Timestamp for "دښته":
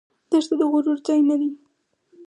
0.29-0.55